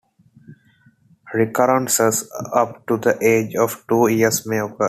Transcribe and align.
Recurrences 1.31 2.27
up 2.55 2.87
to 2.87 2.97
the 2.97 3.23
age 3.23 3.53
of 3.55 3.85
two 3.87 4.07
years 4.07 4.47
may 4.47 4.57
occur. 4.57 4.77